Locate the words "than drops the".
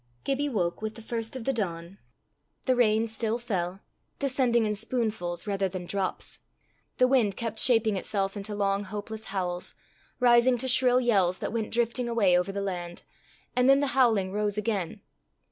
5.69-7.07